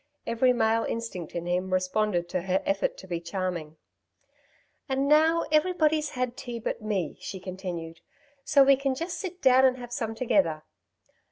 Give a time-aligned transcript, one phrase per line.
[0.25, 3.77] Every male instinct in him responded to her effort to be charming.
[4.89, 7.99] "And now everybody's had tea but me," she continued.
[8.43, 10.63] "So we can just sit down and have some together."